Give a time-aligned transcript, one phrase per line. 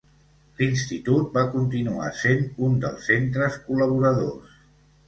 [0.61, 4.61] L'institut va continuar sent un dels centres col·laboradors.